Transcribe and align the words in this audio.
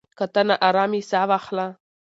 که 0.17 0.25
ته 0.33 0.41
ناارام 0.47 0.91
يې، 0.97 1.01
ساه 1.11 1.25
واخله. 1.29 1.67